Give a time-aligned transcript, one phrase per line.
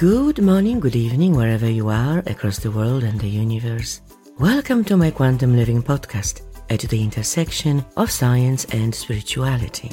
[0.00, 4.00] Good morning, good evening, wherever you are across the world and the universe.
[4.38, 6.40] Welcome to my Quantum Living podcast
[6.70, 9.92] at the intersection of science and spirituality.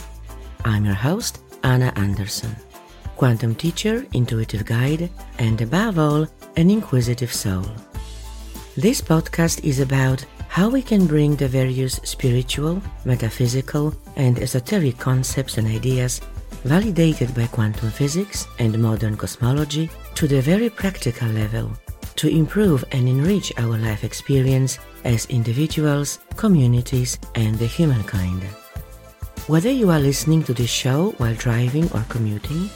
[0.63, 2.55] I'm your host, Anna Anderson,
[3.17, 5.09] quantum teacher, intuitive guide,
[5.39, 7.65] and above all, an inquisitive soul.
[8.77, 15.57] This podcast is about how we can bring the various spiritual, metaphysical, and esoteric concepts
[15.57, 16.21] and ideas
[16.63, 21.71] validated by quantum physics and modern cosmology to the very practical level
[22.17, 28.43] to improve and enrich our life experience as individuals, communities, and the humankind.
[29.47, 32.69] Whether you are listening to this show while driving or commuting,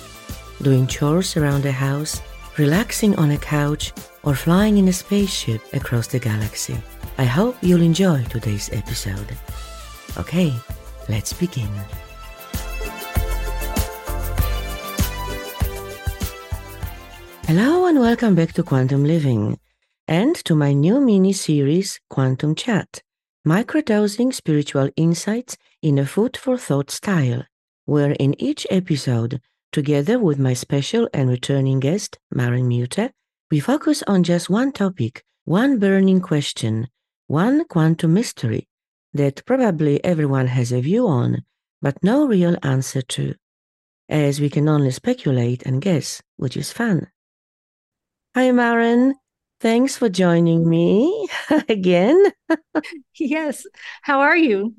[0.61, 2.21] doing chores around the house,
[2.57, 3.91] relaxing on a couch,
[4.23, 6.77] or flying in a spaceship across the galaxy,
[7.17, 9.35] I hope you'll enjoy today's episode.
[10.17, 10.53] Okay,
[11.09, 11.69] let's begin.
[17.53, 19.59] Hello and welcome back to Quantum Living
[20.07, 23.01] and to my new mini series, Quantum Chat
[23.45, 27.43] Microdosing Spiritual Insights in a Food for Thought style,
[27.83, 29.41] where in each episode,
[29.73, 33.11] together with my special and returning guest, Maren Muter,
[33.51, 36.87] we focus on just one topic, one burning question,
[37.27, 38.69] one quantum mystery
[39.11, 41.43] that probably everyone has a view on,
[41.81, 43.35] but no real answer to,
[44.07, 47.07] as we can only speculate and guess, which is fun.
[48.35, 49.15] Hi, Maren.
[49.59, 51.27] Thanks for joining me
[51.69, 52.23] again.
[53.19, 53.65] yes.
[54.01, 54.75] How are you?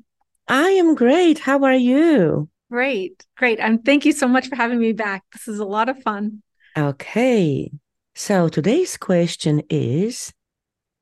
[0.47, 1.39] I am great.
[1.39, 2.49] How are you?
[2.71, 3.25] Great.
[3.37, 3.59] Great.
[3.59, 5.23] And thank you so much for having me back.
[5.31, 6.41] This is a lot of fun.
[6.77, 7.71] Okay.
[8.15, 10.33] So today's question is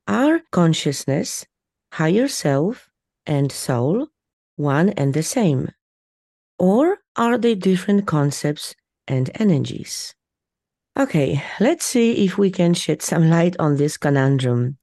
[0.06, 1.46] Are consciousness,
[1.92, 2.88] higher self,
[3.26, 4.08] and soul
[4.56, 5.70] one and the same?
[6.58, 8.74] Or are they different concepts
[9.08, 10.14] and energies?
[10.98, 14.76] Okay, let's see if we can shed some light on this conundrum.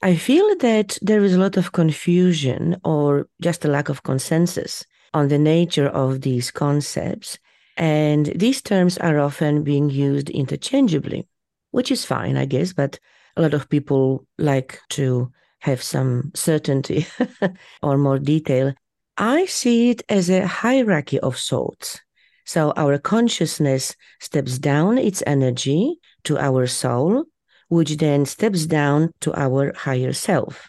[0.00, 4.86] I feel that there is a lot of confusion or just a lack of consensus
[5.12, 7.38] on the nature of these concepts,
[7.76, 11.28] and these terms are often being used interchangeably,
[11.70, 12.98] which is fine, I guess, but
[13.36, 15.30] a lot of people like to
[15.60, 17.06] have some certainty
[17.82, 18.72] or more detail.
[19.18, 22.00] I see it as a hierarchy of sorts
[22.44, 27.24] so our consciousness steps down its energy to our soul,
[27.68, 30.68] which then steps down to our higher self.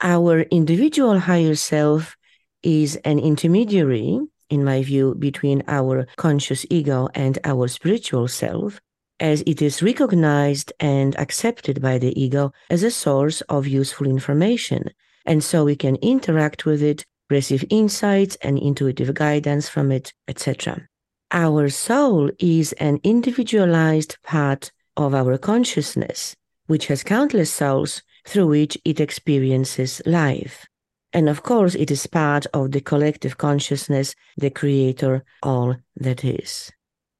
[0.00, 2.16] Our individual higher self
[2.62, 8.80] is an intermediary, in my view, between our conscious ego and our spiritual self,
[9.20, 14.90] as it is recognized and accepted by the ego as a source of useful information.
[15.24, 20.88] And so we can interact with it, receive insights and intuitive guidance from it, etc.
[21.34, 28.76] Our soul is an individualized part of our consciousness, which has countless souls through which
[28.84, 30.66] it experiences life.
[31.14, 36.70] And of course, it is part of the collective consciousness, the creator, all that is.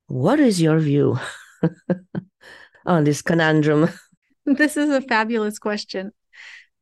[0.08, 1.18] What is your view
[2.86, 3.88] on this conundrum?
[4.44, 6.10] This is a fabulous question.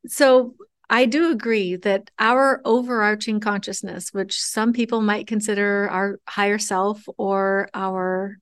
[0.06, 0.54] So,
[0.92, 7.04] I do agree that our overarching consciousness, which some people might consider our higher self
[7.16, 8.38] or our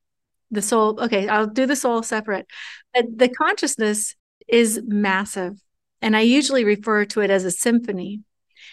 [0.50, 2.46] the soul, okay, I'll do the soul separate.
[2.94, 4.16] But the consciousness
[4.48, 5.60] is massive.
[6.00, 8.22] And I usually refer to it as a symphony.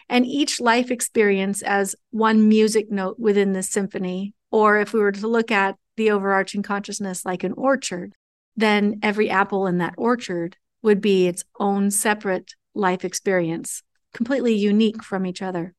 [0.07, 4.33] And each life experience as one music note within this symphony.
[4.51, 8.13] Or if we were to look at the overarching consciousness like an orchard,
[8.55, 13.81] then every apple in that orchard would be its own separate life experience,
[14.13, 15.73] completely unique from each other.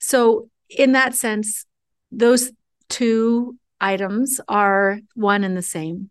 [0.00, 1.66] So, in that sense,
[2.10, 2.52] those
[2.88, 6.10] two items are one and the same.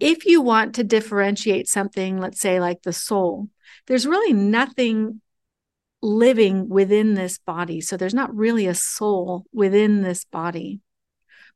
[0.00, 3.48] If you want to differentiate something, let's say like the soul,
[3.86, 5.20] there's really nothing
[6.02, 7.80] living within this body.
[7.80, 10.80] So there's not really a soul within this body.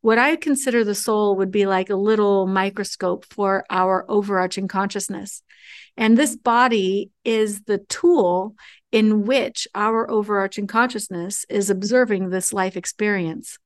[0.01, 5.43] What I consider the soul would be like a little microscope for our overarching consciousness.
[5.97, 8.55] And this body is the tool
[8.93, 13.59] in which our overarching consciousness is observing this life experience.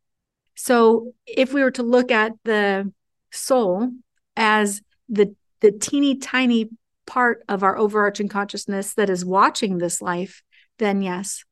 [0.55, 2.90] So if we were to look at the
[3.31, 3.90] soul
[4.37, 6.70] as the, the teeny tiny
[7.06, 10.43] part of our overarching consciousness that is watching this life,
[10.79, 11.44] then yes.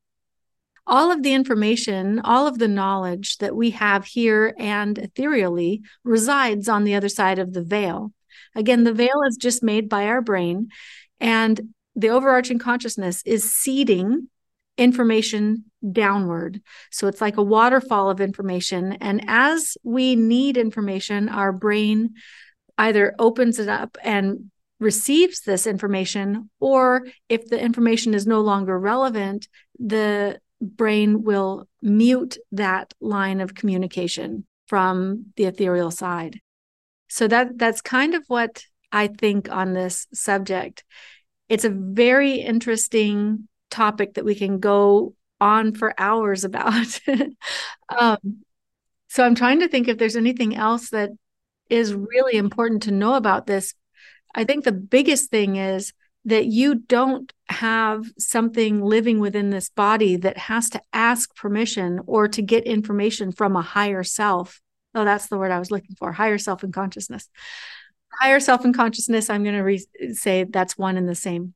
[0.87, 6.69] All of the information, all of the knowledge that we have here and ethereally resides
[6.69, 8.12] on the other side of the veil.
[8.55, 10.69] Again, the veil is just made by our brain,
[11.21, 11.61] and
[11.94, 14.29] the overarching consciousness is seeding
[14.79, 16.62] information downward.
[16.91, 18.94] So it's like a waterfall of information.
[18.94, 22.15] And as we need information, our brain
[22.79, 28.79] either opens it up and receives this information, or if the information is no longer
[28.79, 29.49] relevant,
[29.79, 36.41] the brain will mute that line of communication from the ethereal side.
[37.09, 40.85] So that that's kind of what I think on this subject.
[41.49, 47.01] It's a very interesting topic that we can go on for hours about.
[47.99, 48.19] um,
[49.09, 51.11] so I'm trying to think if there's anything else that
[51.69, 53.75] is really important to know about this.
[54.35, 55.93] I think the biggest thing is
[56.26, 62.28] that you don't have something living within this body that has to ask permission or
[62.28, 64.61] to get information from a higher self
[64.94, 67.28] Oh, that's the word I was looking for higher self and consciousness.
[68.20, 71.55] Higher self and consciousness, I'm going to re- say that's one and the same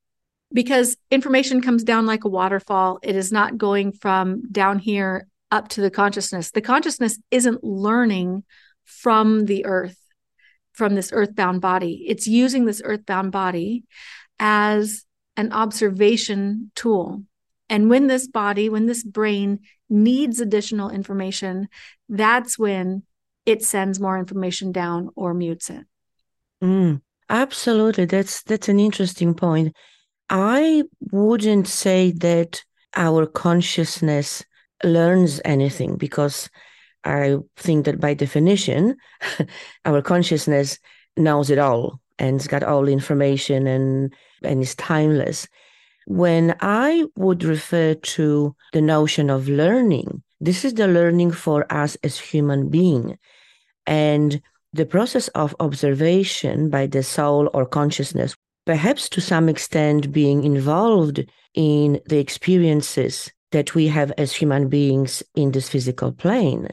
[0.52, 3.00] because information comes down like a waterfall.
[3.02, 6.52] It is not going from down here up to the consciousness.
[6.52, 8.44] The consciousness isn't learning
[8.84, 9.98] from the earth,
[10.72, 12.04] from this earthbound body.
[12.06, 13.82] It's using this earthbound body
[14.38, 15.04] as
[15.36, 17.22] an observation tool.
[17.68, 21.68] And when this body, when this brain needs additional information,
[22.08, 23.02] that's when
[23.46, 25.84] it sends more information down or mutes it.
[26.62, 28.04] Mm, absolutely.
[28.04, 29.74] That's that's an interesting point.
[30.30, 32.62] I wouldn't say that
[32.96, 34.44] our consciousness
[34.82, 36.48] learns anything because
[37.04, 38.96] I think that by definition,
[39.84, 40.78] our consciousness
[41.16, 45.48] knows it all and it's got all the information and and is timeless.
[46.06, 51.96] When I would refer to the notion of learning, this is the learning for us
[52.02, 53.18] as human being.
[53.86, 54.40] And
[54.72, 58.34] the process of observation by the soul or consciousness,
[58.66, 61.24] perhaps to some extent being involved
[61.54, 66.68] in the experiences that we have as human beings in this physical plane.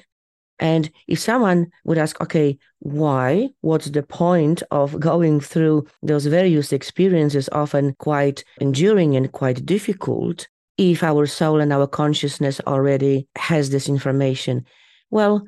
[0.61, 3.49] And if someone would ask, okay, why?
[3.61, 10.47] What's the point of going through those various experiences, often quite enduring and quite difficult,
[10.77, 14.63] if our soul and our consciousness already has this information?
[15.09, 15.45] Well,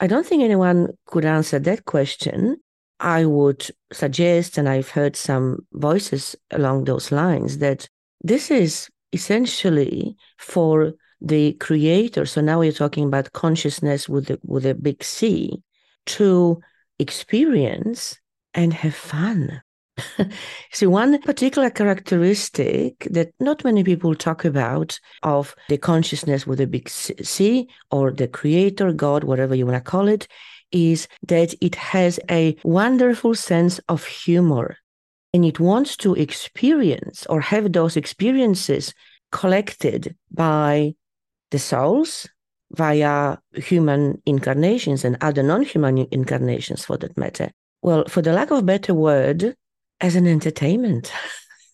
[0.00, 2.56] I don't think anyone could answer that question.
[2.98, 7.88] I would suggest, and I've heard some voices along those lines, that
[8.22, 10.92] this is essentially for
[11.26, 12.26] the creator.
[12.26, 15.62] So now we're talking about consciousness with the, with a big C
[16.06, 16.60] to
[16.98, 18.18] experience
[18.54, 19.62] and have fun.
[20.72, 26.66] See, one particular characteristic that not many people talk about of the consciousness with a
[26.66, 30.28] big C or the creator, God, whatever you want to call it,
[30.72, 34.76] is that it has a wonderful sense of humor
[35.32, 38.92] and it wants to experience or have those experiences
[39.32, 40.94] collected by
[41.50, 42.28] the souls
[42.72, 47.50] via human incarnations and other non human incarnations for that matter.
[47.82, 49.54] Well, for the lack of better word,
[50.00, 51.12] as an entertainment.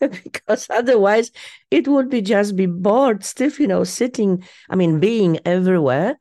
[0.01, 1.31] Because otherwise
[1.71, 6.19] it would be just be bored stiff you know sitting i mean being everywhere.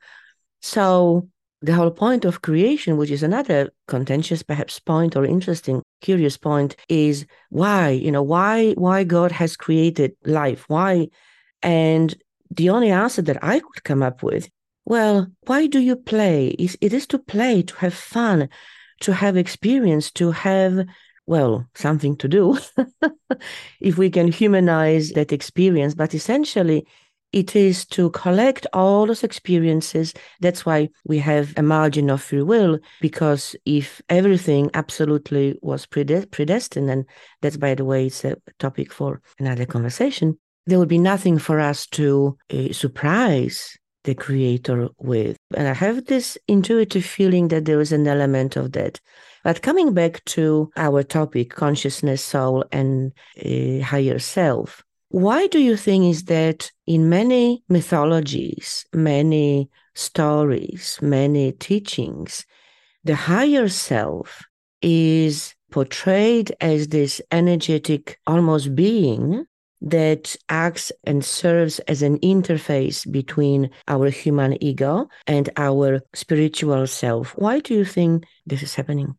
[0.62, 1.28] So
[1.64, 6.76] the whole point of creation which is another contentious perhaps point or interesting curious point
[6.90, 10.66] is why you know why why god has created life?
[10.68, 11.08] Why?
[11.64, 12.16] And
[12.52, 14.50] the only answer that i could come up with
[14.86, 18.50] well why do you play it is to play to have fun
[19.00, 20.86] to have experience to have
[21.32, 22.58] well, something to do
[23.80, 25.96] if we can humanize that experience.
[25.96, 26.86] But essentially,
[27.32, 30.14] it is to collect all those experiences.
[30.42, 36.90] That's why we have a margin of free will, because if everything absolutely was predestined,
[36.90, 37.06] and
[37.42, 41.60] that's, by the way, it's a topic for another conversation, there would be nothing for
[41.60, 45.38] us to uh, surprise the creator with.
[45.56, 49.00] And I have this intuitive feeling that there is an element of that.
[49.44, 53.12] But coming back to our topic, consciousness, soul, and
[53.44, 61.52] uh, higher self, why do you think is that in many mythologies, many stories, many
[61.52, 62.46] teachings,
[63.04, 64.42] the higher self
[64.82, 69.46] is portrayed as this energetic, almost being
[69.82, 77.32] that acts and serves as an interface between our human ego and our spiritual self.
[77.32, 79.16] Why do you think this is happening?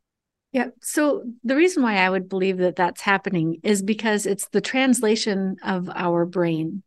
[0.52, 0.69] Yeah.
[0.83, 5.57] So the reason why I would believe that that's happening is because it's the translation
[5.64, 6.83] of our brain,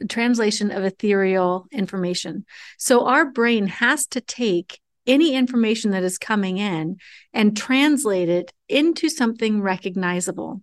[0.00, 2.44] the translation of ethereal information.
[2.76, 6.96] So our brain has to take any information that is coming in
[7.32, 10.62] and translate it into something recognizable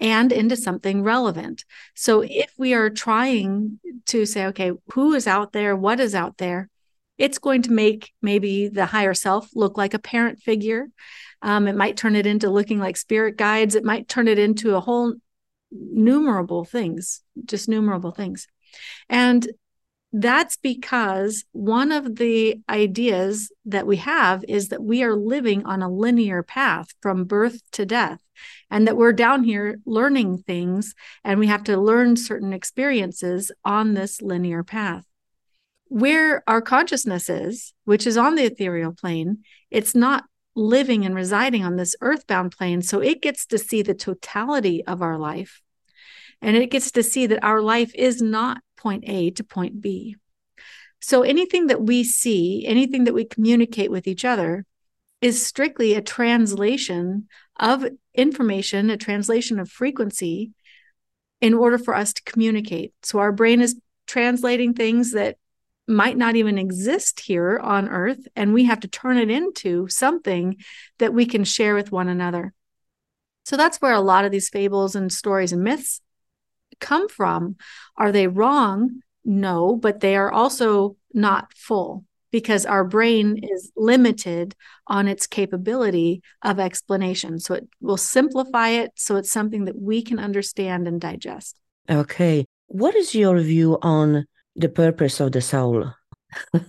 [0.00, 1.64] and into something relevant.
[1.94, 5.74] So if we are trying to say, okay, who is out there?
[5.74, 6.68] What is out there?
[7.18, 10.88] it's going to make maybe the higher self look like a parent figure.
[11.42, 13.74] Um, it might turn it into looking like spirit guides.
[13.74, 15.14] It might turn it into a whole
[15.70, 18.46] numerable things, just numerable things.
[19.08, 19.46] And
[20.12, 25.82] that's because one of the ideas that we have is that we are living on
[25.82, 28.20] a linear path from birth to death,
[28.70, 33.94] and that we're down here learning things and we have to learn certain experiences on
[33.94, 35.04] this linear path.
[35.86, 39.38] Where our consciousness is, which is on the ethereal plane,
[39.70, 40.24] it's not
[40.54, 42.82] living and residing on this earthbound plane.
[42.82, 45.60] So it gets to see the totality of our life.
[46.40, 50.16] And it gets to see that our life is not point A to point B.
[51.00, 54.64] So anything that we see, anything that we communicate with each other,
[55.20, 60.52] is strictly a translation of information, a translation of frequency
[61.40, 62.92] in order for us to communicate.
[63.02, 65.36] So our brain is translating things that
[65.86, 70.56] might not even exist here on earth and we have to turn it into something
[70.98, 72.52] that we can share with one another.
[73.44, 76.02] So that's where a lot of these fables and stories and myths
[76.80, 77.56] come from.
[77.96, 79.00] Are they wrong?
[79.24, 84.54] No, but they are also not full because our brain is limited
[84.86, 87.38] on its capability of explanation.
[87.38, 91.58] So it will simplify it so it's something that we can understand and digest.
[91.88, 92.44] Okay.
[92.66, 95.92] What is your view on the purpose of the soul?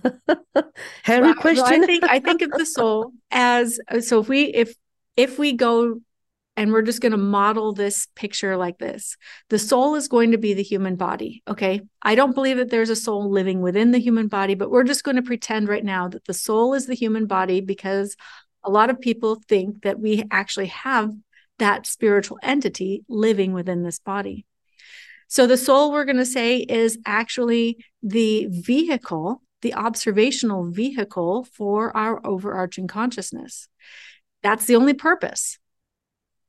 [1.02, 1.64] Harry well, question.
[1.64, 4.74] Well, I think I think of the soul as so if we if
[5.16, 6.00] if we go
[6.60, 9.16] and we're just going to model this picture like this.
[9.48, 11.42] The soul is going to be the human body.
[11.48, 11.80] Okay.
[12.02, 15.02] I don't believe that there's a soul living within the human body, but we're just
[15.02, 18.14] going to pretend right now that the soul is the human body because
[18.62, 21.14] a lot of people think that we actually have
[21.60, 24.44] that spiritual entity living within this body.
[25.28, 31.96] So the soul, we're going to say, is actually the vehicle, the observational vehicle for
[31.96, 33.66] our overarching consciousness.
[34.42, 35.58] That's the only purpose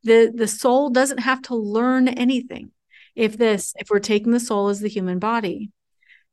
[0.04, 2.72] the the soul doesn't have to learn anything
[3.16, 5.72] if this if we're taking the soul as the human body.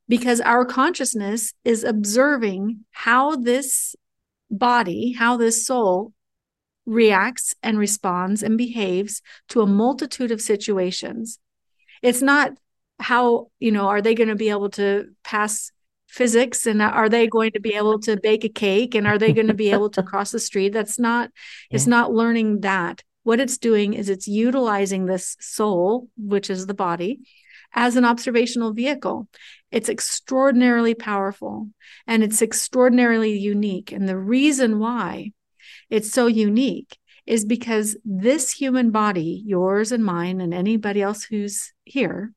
[0.07, 3.95] Because our consciousness is observing how this
[4.49, 6.13] body how this soul
[6.85, 11.37] reacts and responds and behaves to a multitude of situations.
[12.01, 12.53] It's not
[12.99, 15.71] how you know are they going to be able to pass
[16.07, 19.31] physics and are they going to be able to bake a cake and are they
[19.31, 20.69] going to be able to cross the street?
[20.69, 21.29] That's not
[21.69, 21.75] yeah.
[21.75, 26.73] it's not learning that what it's doing is it's utilizing this soul, which is the
[26.73, 27.19] body,
[27.75, 29.27] as an observational vehicle.
[29.71, 31.69] It's extraordinarily powerful
[32.07, 33.91] and it's extraordinarily unique.
[33.91, 35.33] And the reason why
[35.91, 41.71] it's so unique is because this human body, yours and mine, and anybody else who's
[41.83, 42.33] here,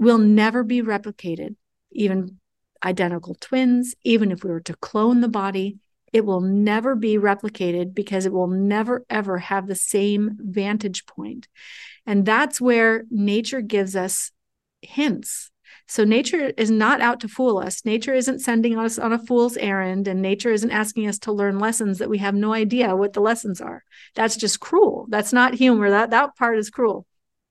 [0.00, 1.54] will never be replicated,
[1.92, 2.40] even
[2.84, 5.78] identical twins, even if we were to clone the body,
[6.12, 11.48] it will never be replicated because it will never ever have the same vantage point.
[12.06, 14.30] And that's where nature gives us
[14.82, 15.50] hints.
[15.86, 17.84] So nature is not out to fool us.
[17.84, 21.58] Nature isn't sending us on a fool's errand and nature isn't asking us to learn
[21.58, 23.82] lessons that we have no idea what the lessons are.
[24.14, 25.06] That's just cruel.
[25.08, 25.90] That's not humor.
[25.90, 27.06] That that part is cruel.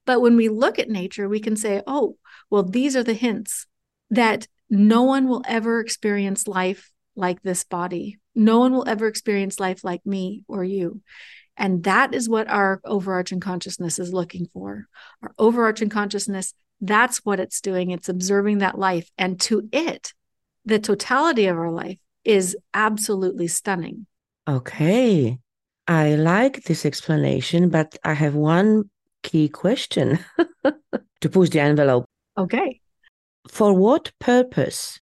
[0.05, 2.15] But when we look at nature we can say oh
[2.49, 3.67] well these are the hints
[4.09, 9.59] that no one will ever experience life like this body no one will ever experience
[9.59, 11.01] life like me or you.
[11.57, 14.85] And that is what our overarching consciousness is looking for.
[15.23, 17.89] Our overarching consciousness, that's what it's doing.
[17.89, 19.09] It's observing that life.
[19.17, 20.13] And to it,
[20.65, 24.05] the totality of our life is absolutely stunning.
[24.47, 25.39] Okay.
[25.87, 28.91] I like this explanation, but I have one
[29.23, 30.19] key question
[31.21, 32.05] to push the envelope.
[32.37, 32.81] Okay.
[33.49, 34.99] For what purpose?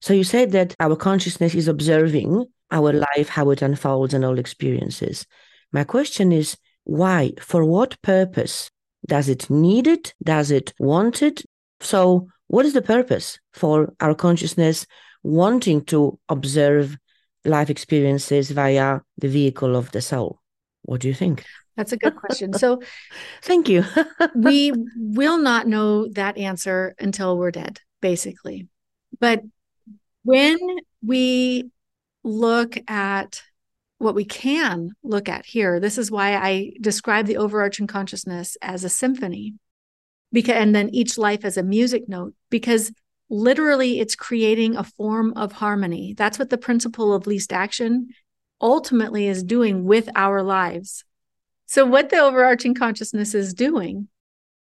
[0.00, 4.38] So you said that our consciousness is observing our life, how it unfolds, and all
[4.38, 5.26] experiences.
[5.72, 7.32] My question is why?
[7.40, 8.70] For what purpose?
[9.06, 10.14] Does it need it?
[10.22, 11.44] Does it want it?
[11.80, 14.86] So, what is the purpose for our consciousness
[15.22, 16.96] wanting to observe
[17.44, 20.40] life experiences via the vehicle of the soul?
[20.82, 21.44] What do you think?
[21.76, 22.54] That's a good question.
[22.54, 22.80] So,
[23.42, 23.84] thank you.
[24.34, 28.66] we will not know that answer until we're dead, basically.
[29.20, 29.42] But
[30.28, 30.58] when
[31.02, 31.70] we
[32.22, 33.40] look at
[33.96, 35.80] what we can look at here.
[35.80, 39.54] This is why I describe the overarching consciousness as a symphony.
[40.30, 42.92] Because and then each life as a music note because
[43.30, 46.12] literally it's creating a form of harmony.
[46.12, 48.08] That's what the principle of least action
[48.60, 51.04] ultimately is doing with our lives.
[51.64, 54.08] So what the overarching consciousness is doing,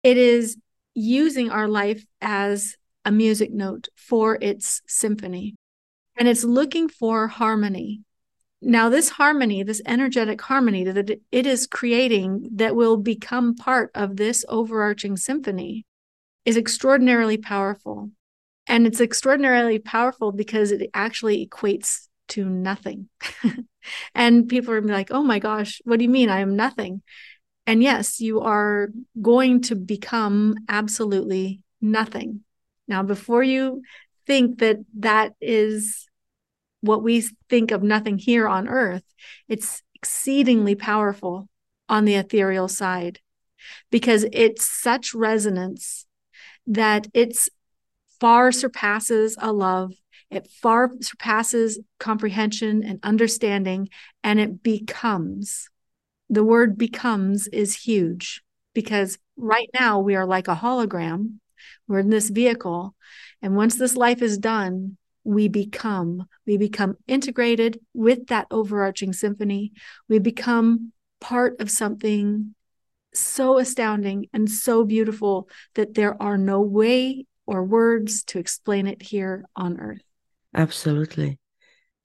[0.02, 0.58] it is
[0.92, 5.56] using our life as a music note for its symphony.
[6.16, 8.02] and it's looking for harmony.
[8.62, 14.16] Now, this harmony, this energetic harmony that it is creating that will become part of
[14.16, 15.84] this overarching symphony
[16.44, 18.10] is extraordinarily powerful.
[18.66, 23.08] And it's extraordinarily powerful because it actually equates to nothing.
[24.14, 27.02] and people are like, oh my gosh, what do you mean I am nothing?
[27.66, 28.88] And yes, you are
[29.20, 32.40] going to become absolutely nothing.
[32.88, 33.82] Now, before you
[34.26, 36.06] think that that is
[36.80, 39.04] what we think of nothing here on earth,
[39.48, 41.48] it's exceedingly powerful
[41.88, 43.20] on the ethereal side
[43.90, 46.06] because it's such resonance
[46.66, 47.48] that it's
[48.20, 49.92] far surpasses a love
[50.30, 53.88] it far surpasses comprehension and understanding
[54.22, 55.68] and it becomes
[56.30, 58.42] the word becomes is huge
[58.74, 61.34] because right now we are like a hologram
[61.88, 62.94] we're in this vehicle.
[63.42, 69.72] And once this life is done we become we become integrated with that overarching symphony.
[70.08, 72.54] We become part of something
[73.14, 79.02] so astounding and so beautiful that there are no way or words to explain it
[79.02, 80.02] here on earth.
[80.54, 81.38] Absolutely.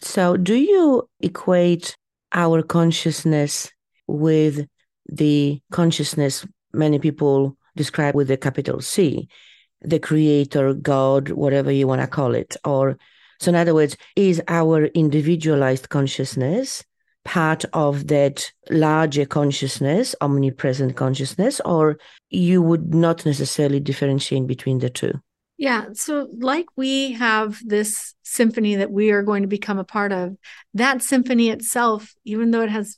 [0.01, 1.98] So do you equate
[2.32, 3.72] our consciousness
[4.08, 4.66] with
[5.08, 9.29] the consciousness many people describe with the capital C
[9.81, 12.55] the creator, God, whatever you want to call it.
[12.65, 12.97] Or,
[13.39, 16.83] so in other words, is our individualized consciousness
[17.25, 21.99] part of that larger consciousness, omnipresent consciousness, or
[22.29, 25.13] you would not necessarily differentiate between the two?
[25.57, 25.88] Yeah.
[25.93, 30.38] So, like we have this symphony that we are going to become a part of,
[30.73, 32.97] that symphony itself, even though it has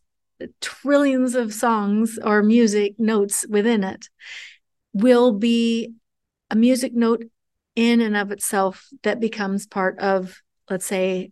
[0.62, 4.08] trillions of songs or music notes within it,
[4.94, 5.94] will be
[6.50, 7.24] a music note
[7.76, 11.32] in and of itself that becomes part of, let's say,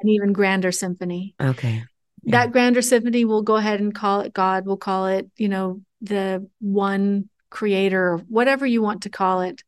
[0.00, 1.34] an even grander symphony.
[1.40, 1.84] Okay.
[2.22, 2.30] Yeah.
[2.30, 4.66] That grander symphony, we'll go ahead and call it God.
[4.66, 9.62] We'll call it, you know, the one creator, whatever you want to call it.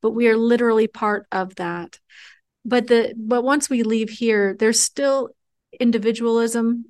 [0.00, 1.98] But we are literally part of that.
[2.64, 5.30] But the but once we leave here, there's still
[5.78, 6.86] individualism.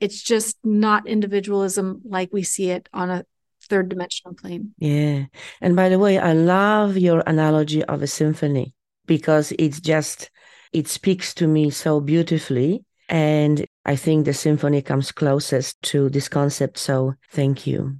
[0.00, 3.24] It's just not individualism like we see it on a
[3.68, 4.74] third dimensional plane.
[4.78, 5.26] Yeah.
[5.60, 8.74] And by the way, I love your analogy of a symphony
[9.06, 10.30] because it's just,
[10.72, 12.84] it speaks to me so beautifully.
[13.08, 16.78] And I think the symphony comes closest to this concept.
[16.78, 17.98] So thank you.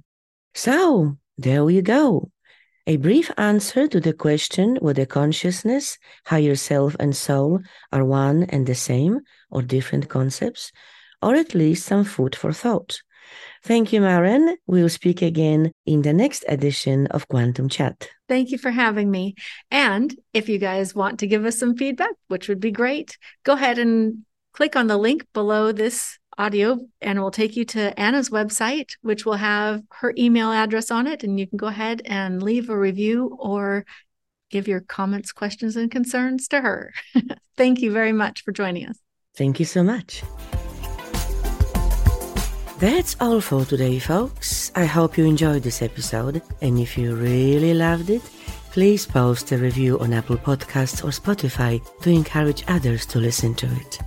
[0.53, 2.31] So there we go.
[2.87, 8.67] A brief answer to the question whether consciousness, higher self, and soul are one and
[8.67, 10.71] the same or different concepts,
[11.21, 13.01] or at least some food for thought.
[13.65, 14.57] Thank you, Maren.
[14.67, 18.09] We'll speak again in the next edition of Quantum Chat.
[18.29, 19.33] Thank you for having me.
[19.71, 23.53] And if you guys want to give us some feedback, which would be great, go
[23.53, 24.23] ahead and
[24.53, 28.91] click on the link below this audio and it will take you to Anna's website,
[29.01, 31.23] which will have her email address on it.
[31.23, 33.83] And you can go ahead and leave a review or
[34.51, 36.93] give your comments, questions, and concerns to her.
[37.57, 38.99] Thank you very much for joining us.
[39.35, 40.21] Thank you so much.
[42.79, 44.69] That's all for today, folks.
[44.75, 48.21] I hope you enjoyed this episode, and if you really loved it,
[48.71, 53.67] please post a review on Apple Podcasts or Spotify to encourage others to listen to
[53.67, 53.99] it.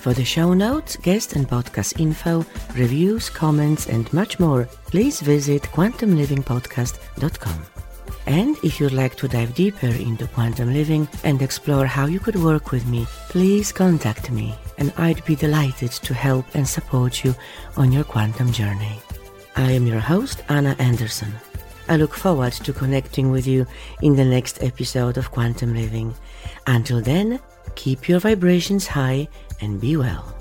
[0.00, 5.62] For the show notes, guest and podcast info, reviews, comments, and much more, please visit
[5.62, 7.62] quantumlivingpodcast.com.
[8.26, 12.36] And if you'd like to dive deeper into quantum living and explore how you could
[12.36, 17.34] work with me, please contact me and I'd be delighted to help and support you
[17.76, 19.00] on your quantum journey.
[19.56, 21.32] I am your host, Anna Anderson.
[21.88, 23.66] I look forward to connecting with you
[24.02, 26.14] in the next episode of Quantum Living.
[26.66, 27.40] Until then,
[27.74, 29.28] keep your vibrations high
[29.60, 30.35] and be well.